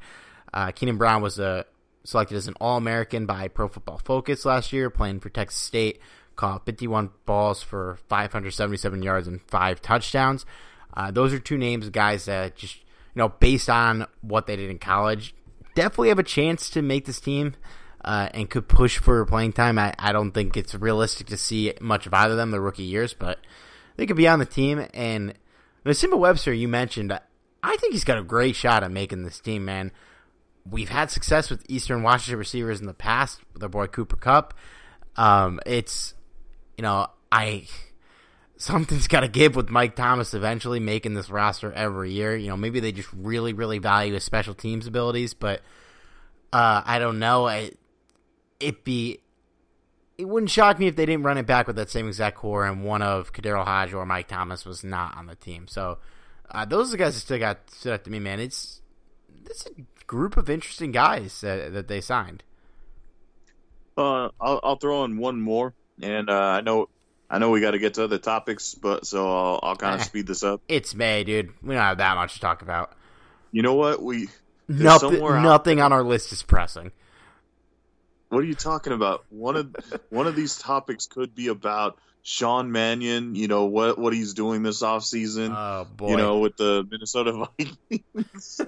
[0.53, 1.65] Uh, Keenan Brown was a,
[2.03, 5.99] selected as an All American by Pro Football Focus last year, playing for Texas State.
[6.35, 10.45] Caught 51 balls for 577 yards and five touchdowns.
[10.93, 14.55] Uh, those are two names of guys that just you know based on what they
[14.55, 15.35] did in college,
[15.75, 17.55] definitely have a chance to make this team.
[18.01, 19.77] Uh, and could push for playing time.
[19.77, 22.83] I, I don't think it's realistic to see much of either of them the rookie
[22.83, 23.39] years, but
[23.97, 24.87] they could be on the team.
[24.93, 25.33] And
[25.85, 27.11] Nsimba Webster, you mentioned,
[27.61, 29.91] I think he's got a great shot at making this team, man
[30.71, 34.53] we've had success with Eastern Washington receivers in the past with boy Cooper Kupp.
[35.15, 36.13] Um, it's
[36.77, 37.67] you know I
[38.57, 42.35] something's got to give with Mike Thomas eventually making this roster every year.
[42.35, 45.61] You know maybe they just really really value his special teams abilities, but
[46.51, 47.47] uh, I don't know.
[47.47, 49.19] It be
[50.17, 52.65] it wouldn't shock me if they didn't run it back with that same exact corps
[52.65, 55.65] and one of KhaDarel Hodge or Mike Thomas was not on the team.
[55.65, 55.99] So
[56.51, 58.41] uh, those are the guys that still got stood out to me, man.
[58.41, 58.81] It's
[59.45, 59.69] it's a
[60.09, 62.41] group of interesting guys that, that they signed.
[63.95, 66.89] Uh, I'll, I'll throw in one more, and uh, I know
[67.29, 70.01] I know we got to get to other topics, but so I'll, I'll kind of
[70.01, 70.61] eh, speed this up.
[70.67, 71.51] It's May, dude.
[71.61, 72.93] We don't have that much to talk about.
[73.51, 74.01] You know what?
[74.01, 74.29] We
[74.67, 76.91] nothing nothing on our list is pressing.
[78.29, 79.25] What are you talking about?
[79.29, 79.75] One of
[80.09, 84.63] one of these topics could be about Sean Mannion, you know what what he's doing
[84.63, 85.53] this off season.
[85.55, 86.11] Oh boy.
[86.11, 88.61] You know with the Minnesota Vikings.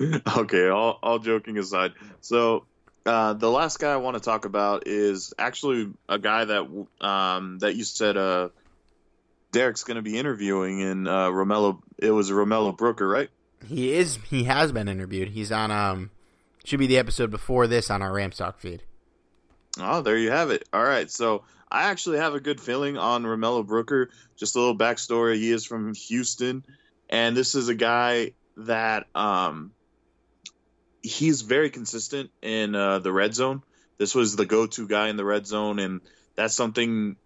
[0.36, 1.92] okay, all, all joking aside.
[2.20, 2.64] So
[3.04, 7.58] uh, the last guy I want to talk about is actually a guy that um,
[7.58, 8.50] that you said uh,
[9.50, 11.80] Derek's going to be interviewing in uh, Romello.
[11.98, 13.28] It was Romello Brooker, right?
[13.66, 14.18] He is.
[14.28, 15.28] He has been interviewed.
[15.28, 15.70] He's on.
[15.70, 16.10] Um,
[16.64, 18.82] should be the episode before this on our Rams Talk feed.
[19.78, 20.68] Oh, there you have it.
[20.72, 24.10] All right, so I actually have a good feeling on Romello Brooker.
[24.36, 26.64] Just a little backstory: he is from Houston,
[27.08, 29.72] and this is a guy that um,
[31.02, 33.62] he's very consistent in uh, the red zone.
[33.98, 36.00] This was the go-to guy in the red zone, and
[36.34, 37.16] that's something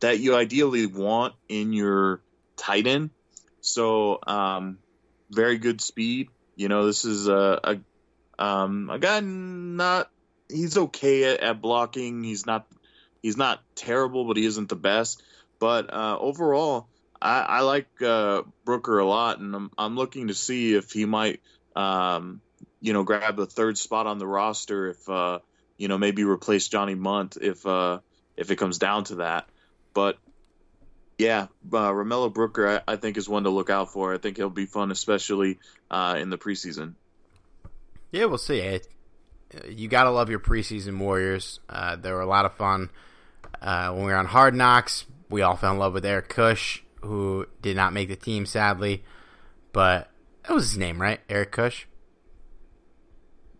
[0.00, 2.20] that you ideally want in your
[2.56, 3.10] tight end.
[3.60, 4.78] So, um,
[5.30, 6.28] very good speed.
[6.56, 7.80] You know, this is a
[8.38, 10.10] a, um, a guy not
[10.48, 12.22] he's okay at, at, blocking.
[12.24, 12.66] He's not
[13.22, 15.22] he's not terrible, but he isn't the best.
[15.58, 16.88] But uh, overall,
[17.20, 21.04] I, I like uh, Brooker a lot, and I'm I'm looking to see if he
[21.04, 21.40] might
[21.74, 22.40] um,
[22.82, 25.38] you know, grab a third spot on the roster if, uh,
[25.78, 28.00] you know, maybe replace Johnny Mundt if, uh,
[28.36, 29.48] if it comes down to that.
[29.94, 30.18] But
[31.16, 34.12] yeah, uh, Romello Brooker, I, I, think is one to look out for.
[34.12, 35.58] I think he'll be fun, especially
[35.90, 36.94] uh, in the preseason.
[38.10, 38.80] Yeah, we'll see.
[39.68, 41.60] You gotta love your preseason Warriors.
[41.68, 42.90] Uh, they were a lot of fun.
[43.60, 46.80] Uh, when we were on Hard Knocks, we all fell in love with Eric Kush,
[47.02, 49.04] who did not make the team, sadly.
[49.72, 50.10] But
[50.42, 51.20] that was his name, right?
[51.28, 51.86] Eric Kush.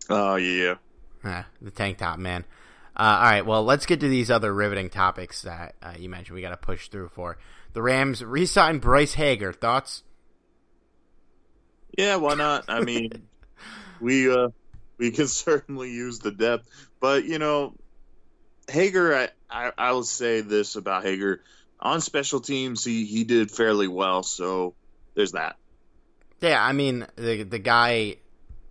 [0.09, 0.75] Oh yeah.
[1.23, 2.45] the tank top man.
[2.95, 6.35] Uh, all right, well, let's get to these other riveting topics that uh, you mentioned.
[6.35, 7.39] We got to push through for
[7.73, 9.51] the Rams re-signed Bryce Hager.
[9.51, 10.03] Thoughts?
[11.97, 12.65] Yeah, why not?
[12.67, 13.09] I mean,
[13.99, 14.49] we uh,
[14.97, 17.73] we can certainly use the depth, but you know,
[18.69, 19.15] Hager.
[19.15, 21.41] I, I I will say this about Hager
[21.79, 22.83] on special teams.
[22.83, 24.75] He he did fairly well, so
[25.15, 25.55] there's that.
[26.41, 28.17] Yeah, I mean the the guy,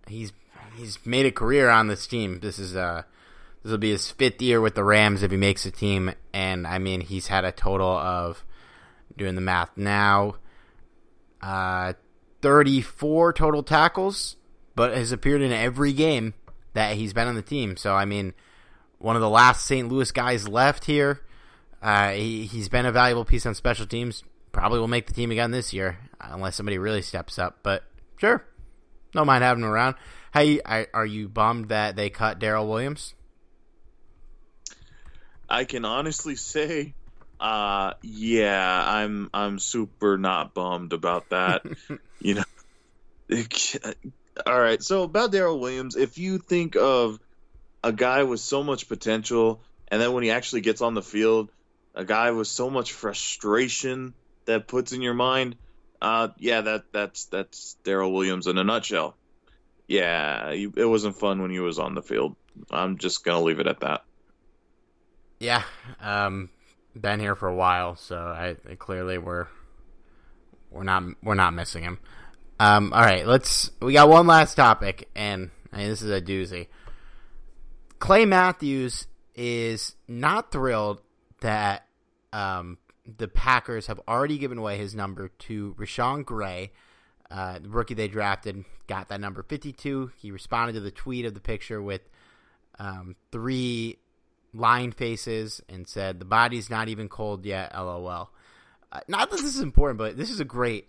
[0.07, 0.31] he's
[0.75, 2.39] he's made a career on this team.
[2.39, 3.03] This is uh
[3.63, 6.67] this will be his fifth year with the Rams if he makes a team, and
[6.67, 8.43] I mean he's had a total of
[9.17, 10.35] doing the math now,
[11.41, 11.93] uh,
[12.41, 14.35] thirty four total tackles,
[14.75, 16.33] but has appeared in every game
[16.73, 17.77] that he's been on the team.
[17.77, 18.33] So I mean,
[18.97, 19.89] one of the last St.
[19.89, 21.21] Louis guys left here.
[21.81, 24.23] Uh, he, he's been a valuable piece on special teams.
[24.53, 27.59] Probably will make the team again this year, unless somebody really steps up.
[27.61, 27.83] But
[28.17, 28.45] sure,
[29.13, 29.95] don't mind having him around.
[30.33, 33.13] Hey, are you bummed that they cut Daryl Williams?
[35.47, 36.95] I can honestly say,
[37.39, 41.63] uh, yeah, I'm I'm super not bummed about that.
[42.19, 42.43] you know,
[44.47, 44.81] all right.
[44.81, 47.19] So about Daryl Williams, if you think of
[47.83, 51.51] a guy with so much potential, and then when he actually gets on the field,
[51.93, 54.13] a guy with so much frustration
[54.45, 55.55] that puts in your mind,
[56.03, 59.15] uh, yeah, that that's that's Daryl Williams in a nutshell.
[59.87, 62.35] Yeah, it wasn't fun when he was on the field.
[62.69, 64.03] I'm just gonna leave it at that.
[65.39, 65.63] Yeah,
[66.01, 66.49] um,
[66.93, 69.47] been here for a while, so I, I clearly we're
[70.71, 71.99] we're not we're not missing him.
[72.59, 73.71] Um, all right, let's.
[73.81, 76.67] We got one last topic, and I mean, this is a doozy.
[77.99, 81.01] Clay Matthews is not thrilled
[81.39, 81.87] that
[82.33, 86.71] um, the Packers have already given away his number to Rashan Gary,
[87.29, 88.63] uh, the rookie they drafted.
[88.87, 90.11] Got that number fifty-two.
[90.17, 92.01] He responded to the tweet of the picture with
[92.79, 93.97] um, three
[94.53, 98.31] line faces and said, "The body's not even cold yet." LOL.
[98.91, 100.87] Uh, not that this is important, but this is a great,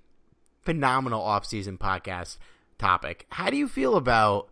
[0.63, 2.37] phenomenal off-season podcast
[2.79, 3.27] topic.
[3.31, 4.51] How do you feel about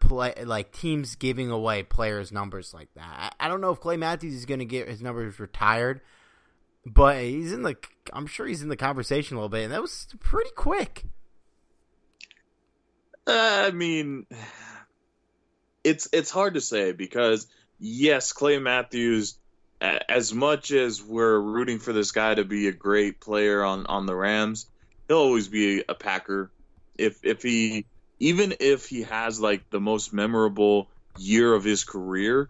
[0.00, 3.34] play like teams giving away players' numbers like that?
[3.40, 6.02] I, I don't know if Clay Matthews is going to get his numbers retired,
[6.94, 7.76] but he's in the.
[8.12, 11.04] I'm sure he's in the conversation a little bit, and that was pretty quick.
[13.26, 14.26] Uh, I mean,
[15.84, 17.46] it's it's hard to say because
[17.78, 19.38] yes, Clay Matthews,
[19.80, 24.06] as much as we're rooting for this guy to be a great player on, on
[24.06, 24.66] the Rams,
[25.08, 26.50] he'll always be a Packer.
[26.96, 27.86] If if he
[28.18, 32.48] even if he has like the most memorable year of his career,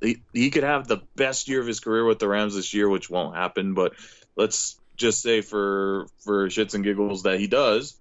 [0.00, 2.88] he, he could have the best year of his career with the Rams this year,
[2.88, 3.74] which won't happen.
[3.74, 3.94] But
[4.36, 7.98] let's just say for for shits and giggles that he does,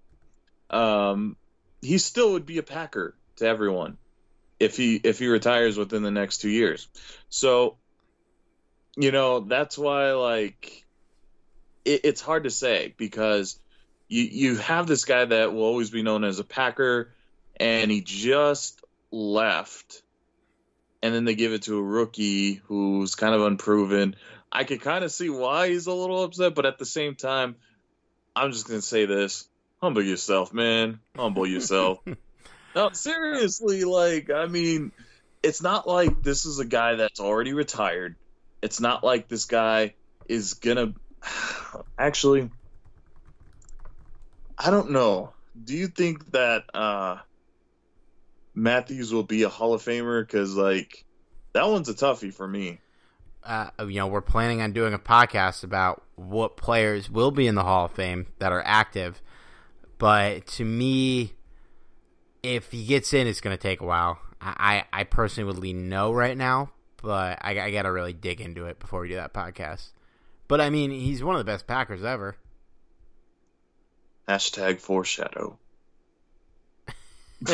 [0.70, 1.36] um,
[1.82, 3.98] he still would be a Packer to everyone
[4.60, 6.88] if he if he retires within the next two years.
[7.30, 7.78] So,
[8.95, 10.86] you know, that's why like
[11.86, 13.60] it, it's hard to say because
[14.08, 17.14] you you have this guy that will always be known as a Packer,
[17.60, 18.82] and he just
[19.12, 20.02] left,
[21.02, 24.16] and then they give it to a rookie who's kind of unproven.
[24.52, 27.56] I can kind of see why he's a little upset, but at the same time,
[28.36, 29.48] I'm just gonna say this:
[29.82, 31.00] humble yourself, man.
[31.16, 32.00] Humble yourself.
[32.76, 34.91] No, seriously, like I mean,
[35.41, 38.16] it's not like this is a guy that's already retired.
[38.62, 39.95] It's not like this guy
[40.28, 40.93] is gonna
[41.98, 42.52] actually
[44.56, 45.34] I don't know.
[45.64, 47.18] Do you think that uh
[48.58, 51.05] Matthews will be a Hall of Famer cuz like
[51.53, 52.80] that one's a toughie for me.
[53.43, 57.55] Uh, you know, we're planning on doing a podcast about what players will be in
[57.55, 59.22] the Hall of Fame that are active.
[59.97, 61.34] But to me,
[62.43, 64.20] if he gets in, it's going to take a while.
[64.41, 68.41] I, I personally would lean no right now, but I, I got to really dig
[68.41, 69.91] into it before we do that podcast.
[70.47, 72.36] But I mean, he's one of the best Packers ever.
[74.28, 75.58] Hashtag foreshadow.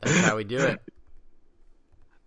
[0.00, 0.80] That's how we do it.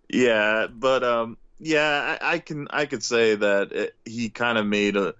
[0.08, 4.66] Yeah, but um, yeah, I, I can I could say that it, he kind of
[4.66, 5.14] made a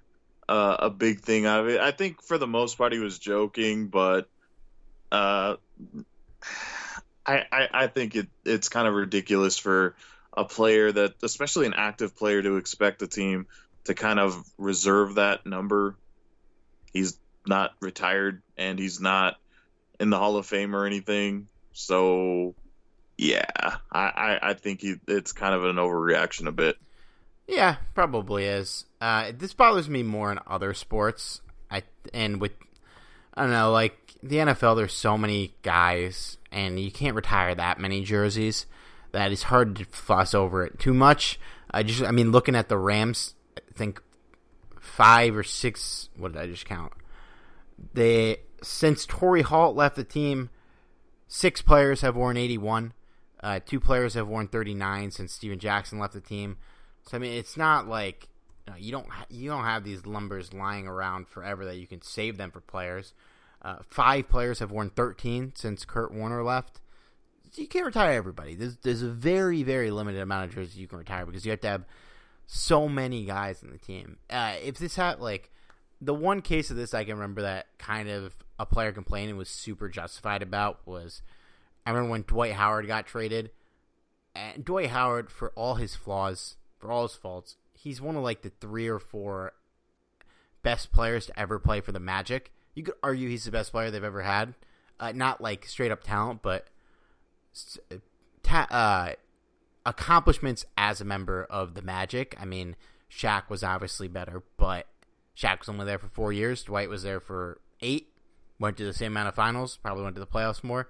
[0.49, 1.81] uh, a big thing out of it.
[1.81, 4.29] I think for the most part he was joking, but
[5.13, 5.57] uh,
[7.27, 9.95] I, I, I think it it's kind of ridiculous for
[10.33, 13.47] a player that, especially an active player, to expect a team
[13.85, 15.97] to kind of reserve that number.
[16.93, 19.37] He's not retired and he's not
[20.01, 21.49] in the Hall of Fame or anything.
[21.73, 22.55] So,
[23.17, 26.77] yeah, I, I, I think he, it's kind of an overreaction a bit.
[27.47, 28.85] Yeah, probably is.
[29.01, 31.41] Uh, this bothers me more in other sports.
[31.71, 31.83] I
[32.13, 32.53] and with
[33.35, 34.77] I don't know, like the NFL.
[34.77, 38.67] There's so many guys and you can't retire that many jerseys
[39.13, 41.39] that it's hard to fuss over it too much.
[41.71, 44.03] I just, I mean, looking at the Rams, I think
[44.81, 46.09] five or six.
[46.17, 46.93] What did I just count?
[47.95, 50.51] They since Torry Holt left the team,
[51.27, 52.93] six players have worn 81.
[53.41, 56.57] Uh, two players have worn 39 since Steven Jackson left the team.
[57.05, 58.29] So I mean, it's not like
[58.67, 62.03] you, know, you don't you don't have these numbers lying around forever that you can
[62.03, 63.15] save them for players.
[63.63, 66.81] Uh, five players have worn 13 since Kurt Warner left.
[67.51, 68.55] So you can't retire everybody.
[68.55, 71.61] There's, there's a very, very limited amount of jerseys you can retire because you have
[71.63, 71.85] to have
[72.47, 74.19] so many guys in the team.
[74.31, 75.51] Uh, if this had, like,
[76.01, 79.49] the one case of this I can remember that kind of a player complaining was
[79.49, 81.23] super justified about was
[81.87, 83.51] I remember when Dwight Howard got traded.
[84.35, 88.43] And Dwight Howard, for all his flaws, for all his faults, he's one of like
[88.43, 89.53] the three or four
[90.63, 93.91] best players to ever play for the Magic you could argue he's the best player
[93.91, 94.55] they've ever had.
[95.01, 96.69] Uh, not like straight up talent, but
[98.45, 99.15] ta- uh,
[99.85, 102.37] accomplishments as a member of the Magic.
[102.39, 102.77] I mean,
[103.11, 104.87] Shaq was obviously better, but
[105.37, 106.63] Shaq was only there for four years.
[106.63, 108.13] Dwight was there for eight.
[108.61, 109.79] Went to the same amount of finals.
[109.83, 110.89] Probably went to the playoffs more.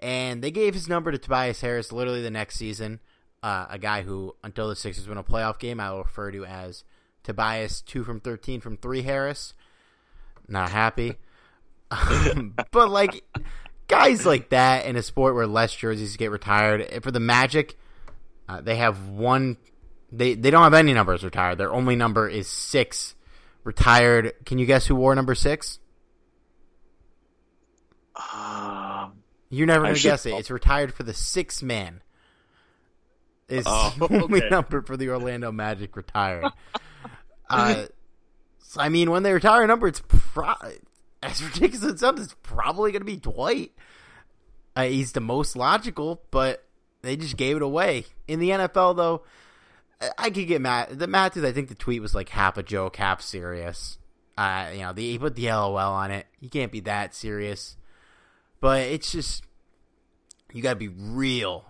[0.00, 3.00] And they gave his number to Tobias Harris literally the next season.
[3.42, 6.44] Uh, a guy who, until the Sixers win a playoff game, I will refer to
[6.44, 6.84] as
[7.22, 9.54] Tobias two from thirteen from three Harris.
[10.48, 11.16] Not happy.
[12.72, 13.24] but like
[13.88, 17.78] guys like that in a sport where less jerseys get retired for the Magic,
[18.48, 19.56] uh, they have one.
[20.10, 21.58] They they don't have any numbers retired.
[21.58, 23.14] Their only number is six
[23.64, 24.32] retired.
[24.44, 25.78] Can you guess who wore number six?
[28.32, 29.22] Um,
[29.56, 30.34] You're never gonna guess it.
[30.34, 32.02] It's retired for the six man.
[33.48, 34.48] It's Oh, the only okay.
[34.50, 36.46] number for the Orlando Magic retired.
[37.50, 37.84] uh,
[38.58, 40.54] so, I mean, when they retire a number, it's pro-
[41.22, 42.20] as ridiculous as it sounds.
[42.22, 43.72] It's probably going to be Dwight.
[44.74, 46.64] Uh, he's the most logical, but
[47.02, 48.04] they just gave it away.
[48.28, 49.22] In the NFL, though,
[50.00, 50.98] I- I could get mad.
[50.98, 53.96] The Matthews, I think the tweet was like half a joke, half serious.
[54.36, 56.26] Uh, you know, the, he put the LOL on it.
[56.40, 57.76] You can't be that serious.
[58.60, 59.44] But it's just
[60.56, 61.64] you got to be real,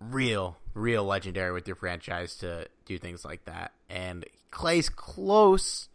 [0.00, 3.72] real, real legendary with your franchise to do things like that.
[3.90, 5.88] And Clay's close,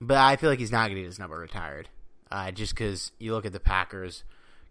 [0.00, 1.88] but I feel like he's not going to get his number retired.
[2.30, 4.24] Uh, just because you look at the Packers.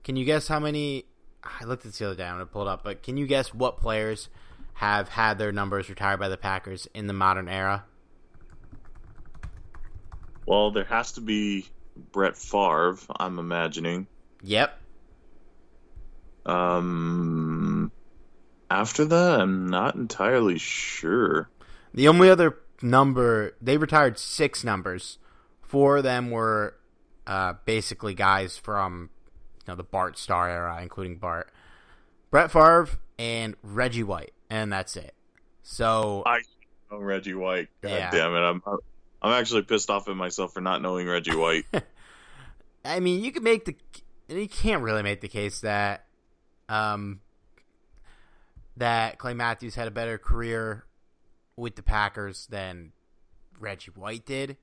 [0.04, 1.06] Can you guess how many?
[1.44, 2.24] I looked at this the other day.
[2.24, 2.84] I'm going to pull it up.
[2.84, 4.30] But can you guess what players
[4.76, 7.84] have had their numbers retired by the Packers in the modern era?
[10.50, 11.68] well, there has to be
[12.12, 12.98] Brett Favre.
[13.20, 14.08] I'm imagining.
[14.42, 14.79] Yep.
[16.46, 17.92] Um,
[18.70, 21.50] after that, I'm not entirely sure.
[21.94, 25.18] The only other number they retired six numbers.
[25.62, 26.76] Four of them were
[27.28, 29.10] uh, basically guys from
[29.60, 31.52] you know the Bart Starr era, including Bart,
[32.32, 35.14] Brett Favre, and Reggie White, and that's it.
[35.64, 36.42] So I
[36.92, 37.70] know Reggie White.
[37.82, 38.12] God Yeah.
[38.12, 38.40] damn it!
[38.40, 38.64] I'm
[39.22, 41.66] I'm actually pissed off at myself for not knowing Reggie White.
[42.86, 43.76] I mean, you can make the
[44.28, 46.06] you can't really make the case that
[46.70, 47.20] um
[48.78, 50.86] that Clay Matthews had a better career
[51.58, 52.94] with the Packers than
[53.60, 54.56] Reggie White did.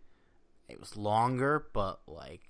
[0.69, 2.41] It was longer, but like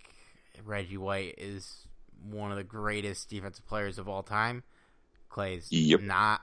[0.65, 1.87] Reggie White is
[2.31, 4.63] one of the greatest defensive players of all time.
[5.29, 6.01] Clay's Yep.
[6.03, 6.43] not.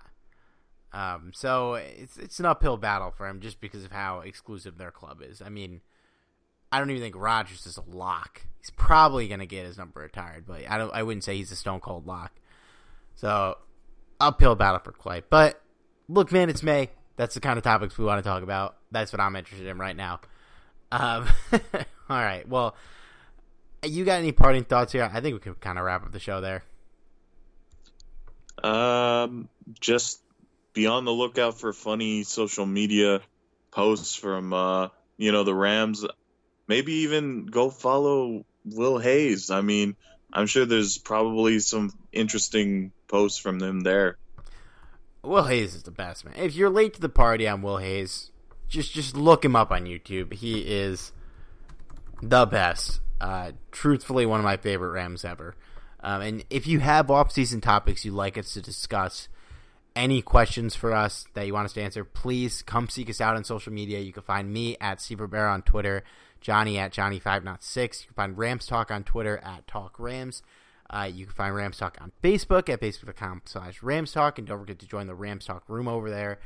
[0.91, 4.91] Um, so it's it's an uphill battle for him just because of how exclusive their
[4.91, 5.41] club is.
[5.41, 5.81] I mean,
[6.71, 8.43] I don't even think Rodgers is a lock.
[8.59, 10.93] He's probably going to get his number retired, but I don't.
[10.93, 12.33] I wouldn't say he's a stone cold lock.
[13.15, 13.57] So
[14.19, 15.23] uphill battle for Clay.
[15.29, 15.61] But
[16.07, 16.89] look, man, it's May.
[17.15, 18.75] That's the kind of topics we want to talk about.
[18.91, 20.19] That's what I'm interested in right now.
[20.91, 21.61] Um, all
[22.09, 22.47] right.
[22.47, 22.75] Well,
[23.83, 25.09] you got any parting thoughts here?
[25.11, 26.63] I think we could kind of wrap up the show there.
[28.63, 29.49] Um,
[29.79, 30.21] just
[30.73, 33.21] be on the lookout for funny social media
[33.71, 36.05] posts from uh, you know, the Rams.
[36.67, 39.51] Maybe even go follow Will Hayes.
[39.51, 39.95] I mean,
[40.31, 44.17] I'm sure there's probably some interesting posts from them there.
[45.21, 46.33] Will Hayes is the best man.
[46.35, 48.31] If you're late to the party on Will Hayes,
[48.67, 50.33] just just look him up on YouTube.
[50.33, 51.11] He is
[52.23, 53.01] the best.
[53.21, 55.55] Uh, truthfully, one of my favorite Rams ever.
[56.01, 59.29] Um, and if you have off-season topics you'd like us to discuss,
[59.95, 63.37] any questions for us that you want us to answer, please come seek us out
[63.37, 63.99] on social media.
[63.99, 66.03] You can find me at Steve Rivera on Twitter,
[66.41, 68.01] Johnny at Johnny506.
[68.01, 70.41] You can find Rams Talk on Twitter at Talk Rams.
[70.93, 74.15] Uh, you can find Rams Talk on Facebook at facebook.com slash Rams.
[74.15, 76.39] And don't forget to join the Rams Talk room over there.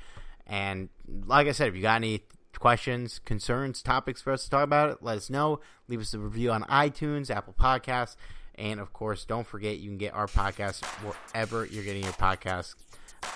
[0.45, 0.87] And
[1.25, 2.23] like I said, if you got any
[2.57, 5.59] questions, concerns, topics for us to talk about it, let us know.
[5.89, 8.15] Leave us a review on iTunes, Apple Podcasts.
[8.55, 12.75] And of course, don't forget you can get our podcast wherever you're getting your podcasts,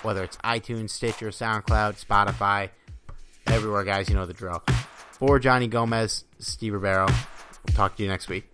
[0.02, 2.70] whether it's iTunes, Stitcher, SoundCloud, Spotify,
[3.46, 4.08] everywhere, guys.
[4.08, 4.62] You know the drill.
[5.12, 7.06] For Johnny Gomez, Steve Ribeiro.
[7.06, 8.51] We'll talk to you next week.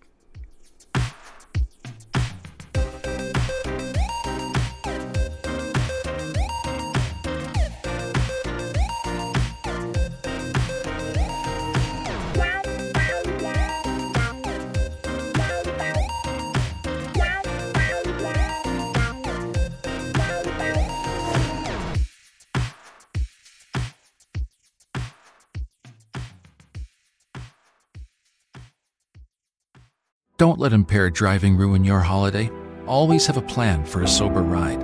[30.49, 32.49] Don't let impaired driving ruin your holiday.
[32.87, 34.79] Always have a plan for a sober ride.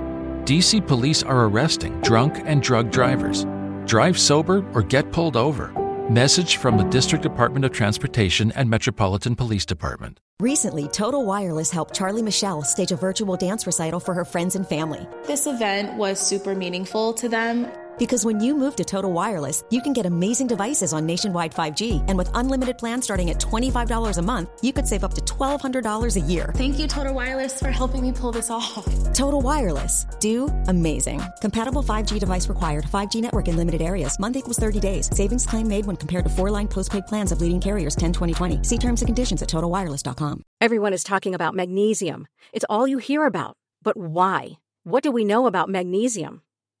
[0.46, 3.46] DC police are arresting drunk and drug drivers.
[3.84, 5.72] Drive sober or get pulled over.
[6.08, 10.20] Message from the District Department of Transportation and Metropolitan Police Department.
[10.38, 14.68] Recently, Total Wireless helped Charlie Michelle stage a virtual dance recital for her friends and
[14.68, 15.04] family.
[15.26, 17.72] This event was super meaningful to them.
[17.98, 22.04] Because when you move to Total Wireless, you can get amazing devices on nationwide 5G.
[22.08, 26.16] And with unlimited plans starting at $25 a month, you could save up to $1,200
[26.16, 26.52] a year.
[26.54, 28.84] Thank you, Total Wireless, for helping me pull this off.
[29.14, 30.04] Total Wireless.
[30.20, 31.22] Do amazing.
[31.40, 32.84] Compatible 5G device required.
[32.84, 34.18] 5G network in limited areas.
[34.20, 35.10] Month equals 30 days.
[35.12, 38.62] Savings claim made when compared to four line postpaid plans of leading carriers 10 2020.
[38.62, 40.42] See terms and conditions at totalwireless.com.
[40.60, 42.26] Everyone is talking about magnesium.
[42.52, 43.56] It's all you hear about.
[43.82, 44.58] But why?
[44.84, 46.42] What do we know about magnesium?